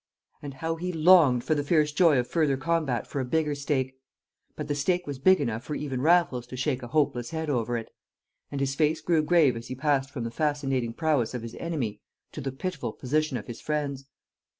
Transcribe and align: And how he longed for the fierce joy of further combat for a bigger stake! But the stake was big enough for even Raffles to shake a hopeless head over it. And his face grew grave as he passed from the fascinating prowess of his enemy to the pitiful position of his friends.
And 0.41 0.55
how 0.55 0.77
he 0.77 0.91
longed 0.91 1.43
for 1.43 1.53
the 1.53 1.63
fierce 1.63 1.91
joy 1.91 2.17
of 2.17 2.27
further 2.27 2.57
combat 2.57 3.05
for 3.05 3.19
a 3.19 3.23
bigger 3.23 3.53
stake! 3.53 3.99
But 4.55 4.67
the 4.67 4.73
stake 4.73 5.05
was 5.05 5.19
big 5.19 5.39
enough 5.39 5.63
for 5.63 5.75
even 5.75 6.01
Raffles 6.01 6.47
to 6.47 6.57
shake 6.57 6.81
a 6.81 6.87
hopeless 6.87 7.29
head 7.29 7.51
over 7.51 7.77
it. 7.77 7.91
And 8.51 8.59
his 8.59 8.73
face 8.73 8.99
grew 8.99 9.21
grave 9.21 9.55
as 9.55 9.67
he 9.67 9.75
passed 9.75 10.09
from 10.09 10.23
the 10.23 10.31
fascinating 10.31 10.93
prowess 10.95 11.35
of 11.35 11.43
his 11.43 11.53
enemy 11.59 12.01
to 12.31 12.41
the 12.41 12.51
pitiful 12.51 12.93
position 12.93 13.37
of 13.37 13.45
his 13.45 13.61
friends. 13.61 14.05